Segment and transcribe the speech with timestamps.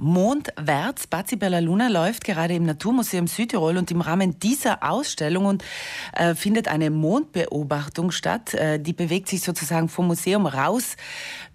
[0.00, 5.64] Mondwärts, Bazi Bella Luna läuft gerade im Naturmuseum Südtirol und im Rahmen dieser Ausstellung und,
[6.12, 8.54] äh, findet eine Mondbeobachtung statt.
[8.54, 10.96] Äh, die bewegt sich sozusagen vom Museum raus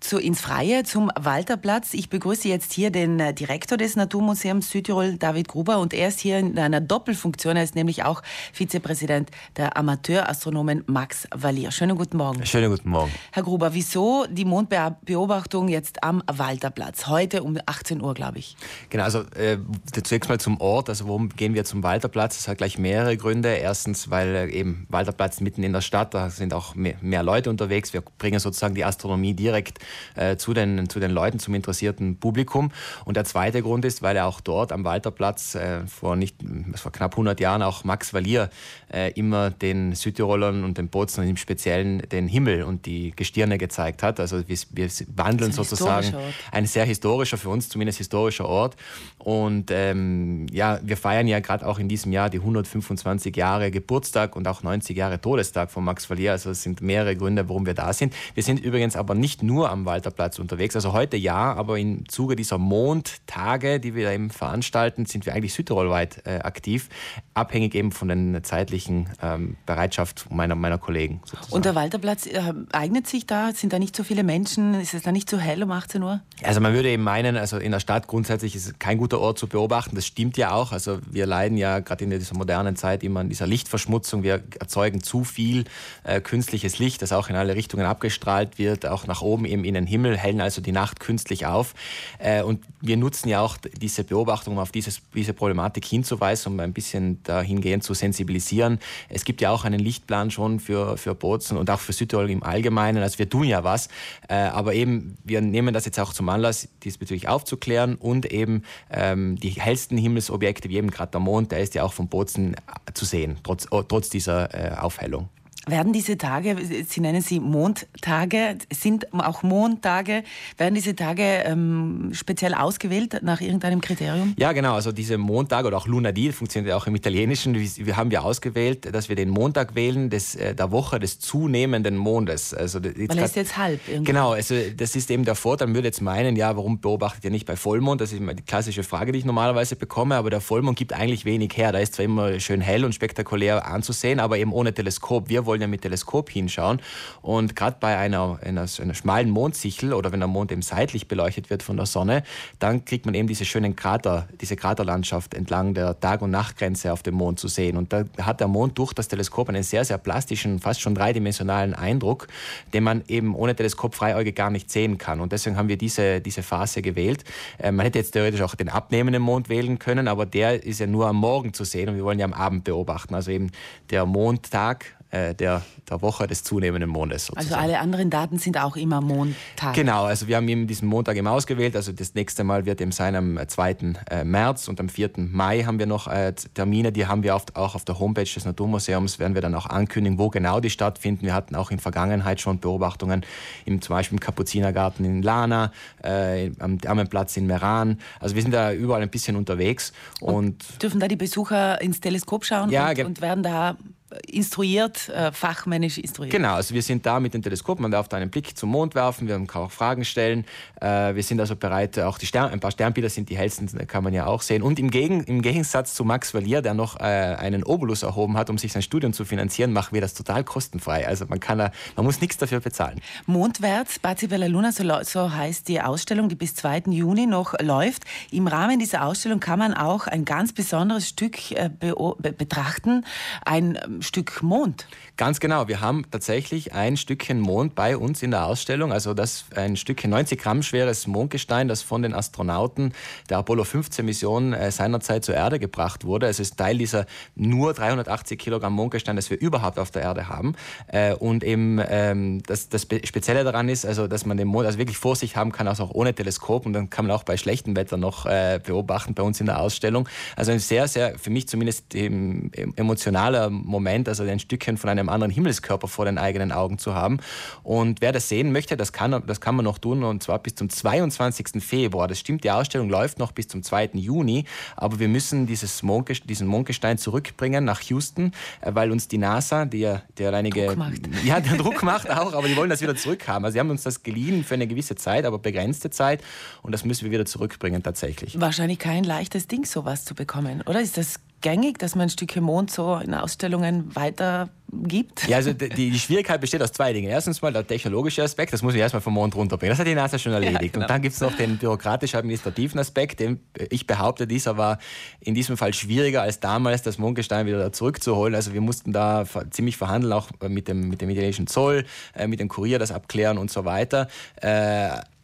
[0.00, 1.94] zu, ins Freie zum Walterplatz.
[1.94, 6.20] Ich begrüße jetzt hier den äh, Direktor des Naturmuseums Südtirol, David Gruber, und er ist
[6.20, 7.56] hier in einer Doppelfunktion.
[7.56, 8.22] Er ist nämlich auch
[8.52, 11.70] Vizepräsident der Amateurastronomen Max Valier.
[11.70, 12.44] Schönen guten Morgen.
[12.46, 13.12] Schönen guten Morgen.
[13.30, 17.06] Herr Gruber, wieso die Mondbeobachtung jetzt am Walterplatz?
[17.06, 18.56] Heute um 18 Uhr, glaube ich.
[18.88, 19.58] Genau, also äh,
[20.02, 20.88] zunächst mal zum Ort.
[20.88, 22.38] Also warum gehen wir zum Walterplatz?
[22.38, 23.50] Das hat gleich mehrere Gründe.
[23.50, 27.50] Erstens, weil äh, eben Walterplatz mitten in der Stadt, da sind auch mehr, mehr Leute
[27.50, 27.92] unterwegs.
[27.92, 29.78] Wir bringen sozusagen die Astronomie direkt
[30.16, 32.70] äh, zu, den, zu den Leuten, zum interessierten Publikum.
[33.04, 36.36] Und der zweite Grund ist, weil er auch dort am Walterplatz äh, vor, nicht,
[36.74, 38.50] vor knapp 100 Jahren auch Max Valier
[38.92, 44.02] äh, immer den Südtirolern und den Bozen im Speziellen den Himmel und die Gestirne gezeigt
[44.02, 44.20] hat.
[44.20, 46.14] Also wir, wir wandeln ein sozusagen
[46.52, 48.76] ein sehr historischer, für uns zumindest historischer Ort.
[49.18, 54.36] Und ähm, ja, wir feiern ja gerade auch in diesem Jahr die 125 Jahre Geburtstag
[54.36, 56.32] und auch 90 Jahre Todestag von Max Valier.
[56.32, 58.14] Also es sind mehrere Gründe, warum wir da sind.
[58.34, 60.74] Wir sind übrigens aber nicht nur am Walterplatz unterwegs.
[60.74, 65.54] Also heute ja, aber im Zuge dieser Mondtage, die wir eben veranstalten, sind wir eigentlich
[65.54, 66.88] südtirolweit äh, aktiv,
[67.34, 71.20] abhängig eben von den zeitlichen ähm, Bereitschaft meiner, meiner Kollegen.
[71.24, 71.52] Sozusagen.
[71.52, 73.52] Und der Walterplatz äh, eignet sich da?
[73.52, 74.74] Sind da nicht so viele Menschen?
[74.74, 76.20] Ist es da nicht so hell um 18 Uhr?
[76.42, 79.38] Also man würde eben meinen, also in der Stadt grundsätzlich ist es kein guter Ort
[79.38, 79.94] zu beobachten.
[79.94, 80.72] Das stimmt ja auch.
[80.72, 84.22] Also wir leiden ja gerade in dieser modernen Zeit immer an dieser Lichtverschmutzung.
[84.22, 85.64] Wir erzeugen zu viel
[86.04, 89.74] äh, künstliches Licht, das auch in alle Richtungen abgestrahlt wird, auch nach oben eben in
[89.74, 91.74] den Himmel, hellen also die Nacht künstlich auf.
[92.18, 96.60] Äh, und wir nutzen ja auch diese Beobachtung, um auf dieses, diese Problematik hinzuweisen, um
[96.60, 98.78] ein bisschen dahingehend zu sensibilisieren.
[99.08, 102.42] Es gibt ja auch einen Lichtplan schon für, für Bozen und auch für Südtirol im
[102.42, 103.02] Allgemeinen.
[103.02, 103.88] Also wir tun ja was.
[104.28, 109.36] Äh, aber eben, wir nehmen das jetzt auch zum Anlass, diesbezüglich aufzuklären und eben ähm,
[109.36, 112.56] die hellsten Himmelsobjekte, wie eben gerade der Mond, der ist ja auch vom Bozen
[112.94, 115.28] zu sehen, trotz, trotz dieser äh, Aufhellung.
[115.66, 116.56] Werden diese Tage,
[116.88, 120.24] Sie nennen sie Mondtage, sind auch Montage,
[120.56, 124.34] werden diese Tage ähm, speziell ausgewählt nach irgendeinem Kriterium?
[124.38, 124.74] Ja, genau.
[124.74, 127.54] Also diese Montage oder auch Lunadì, funktioniert ja auch im Italienischen.
[127.54, 131.94] Wir haben wir ausgewählt, dass wir den Montag wählen des, äh, der Woche des zunehmenden
[131.98, 132.54] Mondes.
[132.54, 133.80] Also Weil er ist jetzt halb.
[133.86, 134.04] Irgendwie.
[134.04, 135.68] Genau, also das ist eben der Vorteil.
[135.68, 138.00] Man würde jetzt meinen, ja, warum beobachtet ihr nicht bei Vollmond?
[138.00, 140.16] Das ist die klassische Frage, die ich normalerweise bekomme.
[140.16, 141.70] Aber der Vollmond gibt eigentlich wenig her.
[141.70, 145.28] Da ist zwar immer schön hell und spektakulär anzusehen, aber eben ohne Teleskop.
[145.28, 146.80] Wir wollen ja mit Teleskop hinschauen.
[147.22, 151.50] Und gerade bei einer, einer, einer, schmalen Mondsichel oder wenn der Mond eben seitlich beleuchtet
[151.50, 152.22] wird von der Sonne,
[152.60, 157.02] dann kriegt man eben diese schönen Krater, diese Kraterlandschaft entlang der Tag- und Nachtgrenze auf
[157.02, 157.76] dem Mond zu sehen.
[157.76, 161.74] Und da hat der Mond durch das Teleskop einen sehr, sehr plastischen, fast schon dreidimensionalen
[161.74, 162.28] Eindruck,
[162.72, 165.20] den man eben ohne Teleskop freiäugig gar nicht sehen kann.
[165.20, 167.24] Und deswegen haben wir diese, diese Phase gewählt.
[167.58, 170.86] Äh, man hätte jetzt theoretisch auch den abnehmenden Mond wählen können, aber der ist ja
[170.86, 173.16] nur am Morgen zu sehen und wir wollen ja am Abend beobachten.
[173.16, 173.50] Also eben
[173.90, 177.26] der Mondtag äh, der, der Woche des zunehmenden Mondes.
[177.26, 177.52] Sozusagen.
[177.52, 179.74] Also alle anderen Daten sind auch immer Montag.
[179.74, 181.74] Genau, also wir haben eben diesen Montag eben ausgewählt.
[181.74, 183.76] Also das nächste Mal wird eben sein am 2.
[184.08, 185.10] Äh, März und am 4.
[185.16, 188.44] Mai haben wir noch äh, Termine, die haben wir oft auch auf der Homepage des
[188.44, 191.22] Naturmuseums, werden wir dann auch ankündigen, wo genau die stattfinden.
[191.22, 193.24] Wir hatten auch in Vergangenheit schon Beobachtungen,
[193.64, 195.72] im, zum Beispiel im Kapuzinergarten in Lana,
[196.02, 197.98] äh, am Damenplatz in Meran.
[198.20, 199.92] Also wir sind da überall ein bisschen unterwegs.
[200.20, 203.76] Und, und dürfen da die Besucher ins Teleskop schauen ja, und, und werden da
[204.26, 206.32] instruiert, äh, fachmännisch instruiert.
[206.32, 208.94] Genau, also wir sind da mit dem Teleskop, man darf da einen Blick zum Mond
[208.94, 210.44] werfen, wir kann auch Fragen stellen.
[210.80, 214.02] Äh, wir sind also bereit, auch die Stern, ein paar Sternbilder sind die hellsten, kann
[214.02, 214.62] man ja auch sehen.
[214.62, 218.50] Und im, Gegen, im Gegensatz zu Max Valier, der noch äh, einen Obolus erhoben hat,
[218.50, 221.06] um sich sein Studium zu finanzieren, machen wir das total kostenfrei.
[221.06, 221.60] Also man kann
[221.96, 223.00] man muss nichts dafür bezahlen.
[223.26, 226.84] Mondwärts, Bazi Bella Luna, so, so heißt die Ausstellung, die bis 2.
[226.86, 228.04] Juni noch läuft.
[228.30, 231.94] Im Rahmen dieser Ausstellung kann man auch ein ganz besonderes Stück äh, be
[232.32, 233.04] betrachten,
[233.44, 234.86] ein ähm, Stück Mond.
[235.16, 235.68] Ganz genau.
[235.68, 238.92] Wir haben tatsächlich ein Stückchen Mond bei uns in der Ausstellung.
[238.92, 242.92] Also das ein Stückchen 90 Gramm schweres Mondgestein, das von den Astronauten
[243.28, 246.26] der Apollo 15 Mission äh, seinerzeit zur Erde gebracht wurde.
[246.26, 250.54] Es ist Teil dieser nur 380 Kilogramm Mondgestein, das wir überhaupt auf der Erde haben.
[250.86, 254.78] Äh, und eben ähm, das, das Spezielle daran ist, also dass man den Mond also
[254.78, 256.64] wirklich vor sich haben kann, also auch ohne Teleskop.
[256.64, 259.60] Und dann kann man auch bei schlechtem Wetter noch äh, beobachten bei uns in der
[259.60, 260.08] Ausstellung.
[260.36, 265.08] Also ein sehr, sehr, für mich zumindest emotionaler Moment Firmament, also ein Stückchen von einem
[265.08, 267.18] anderen Himmelskörper vor den eigenen Augen zu haben.
[267.62, 270.54] Und wer das sehen möchte, das kann, das kann man noch tun und zwar bis
[270.54, 271.62] zum 22.
[271.62, 272.08] Februar.
[272.08, 273.90] Das stimmt, die Ausstellung läuft noch bis zum 2.
[273.94, 274.44] Juni,
[274.76, 279.64] aber wir müssen dieses Mondgestein, diesen Mondgestein zurückbringen nach Houston, äh, weil uns die NASA,
[279.64, 281.00] die ja der alleinige, Druck macht.
[281.24, 283.44] ja, der Druck macht auch, aber die wollen das wieder zurückhaben.
[283.44, 286.22] Also sie haben uns das geliehen für eine gewisse Zeit, aber begrenzte Zeit
[286.62, 288.40] und das müssen wir wieder zurückbringen tatsächlich.
[288.40, 290.80] Wahrscheinlich kein leichtes Ding, sowas zu bekommen, oder?
[290.80, 295.26] Ist das gängig, dass man ein Stückchen Mond so in Ausstellungen weitergibt?
[295.28, 297.10] Ja, also die, die, Schwierigkeit besteht aus zwei Dingen.
[297.10, 299.72] Erstens mal der technologische Aspekt, das muss ich erstmal vom Mond runterbringen.
[299.72, 300.62] Das hat die NASA schon erledigt.
[300.62, 300.84] Ja, genau.
[300.84, 303.40] Und dann gibt es noch den bürokratisch-administrativen Aspekt, den
[303.70, 304.78] ich behaupte, dieser war
[305.20, 308.34] in diesem Fall schwieriger als damals, das Mondgestein wieder zurückzuholen.
[308.34, 311.84] Also wir mussten da ziemlich verhandeln, auch mit dem, mit dem italienischen Zoll,
[312.14, 314.08] äh, mit dem Kurier das abklären und so weiter.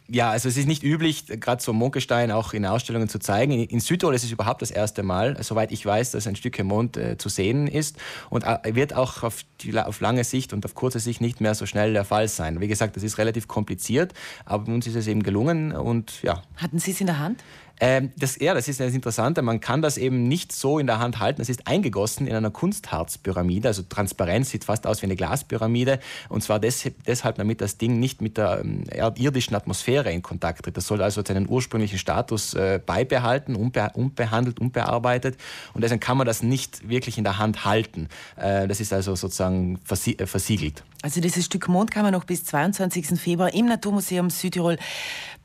[0.09, 3.51] Ja, also es ist nicht üblich, gerade so Mondgestein auch in Ausstellungen zu zeigen.
[3.51, 6.95] In Südtirol ist es überhaupt das erste Mal, soweit ich weiß, dass ein Stückchen Mond
[6.95, 7.97] äh, zu sehen ist
[8.29, 11.55] und äh, wird auch auf, die, auf, lange Sicht und auf kurze Sicht nicht mehr
[11.55, 12.61] so schnell der Fall sein.
[12.61, 14.13] Wie gesagt, das ist relativ kompliziert,
[14.45, 16.41] aber uns ist es eben gelungen und ja.
[16.55, 17.43] Hatten Sie es in der Hand?
[17.79, 19.41] Ähm, das, ja, das ist das Interessante.
[19.41, 21.41] Man kann das eben nicht so in der Hand halten.
[21.41, 25.99] Es ist eingegossen in einer Kunstharzpyramide, also transparent, sieht fast aus wie eine Glaspyramide.
[26.29, 28.83] Und zwar des, deshalb, damit das Ding nicht mit der ähm,
[29.15, 30.77] irdischen Atmosphäre in Kontakt tritt.
[30.77, 35.37] Das soll also seinen ursprünglichen Status äh, beibehalten, unbe unbehandelt, unbearbeitet.
[35.73, 38.09] Und deswegen kann man das nicht wirklich in der Hand halten.
[38.37, 40.83] Äh, das ist also sozusagen versie äh, versiegelt.
[41.01, 43.19] Also dieses Stück Mond kann man noch bis 22.
[43.19, 44.77] Februar im Naturmuseum Südtirol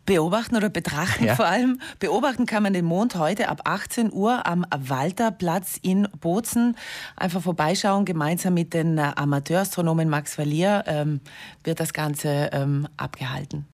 [0.06, 1.36] beobachten oder betrachten ja.
[1.36, 1.80] vor allem.
[1.98, 6.76] Beobachten kann man den Mond heute ab 18 Uhr am Walterplatz in Bozen.
[7.16, 11.20] Einfach vorbeischauen, gemeinsam mit den Amateurastronomen Max Verlier ähm,
[11.64, 13.66] wird das Ganze ähm, abgehalten.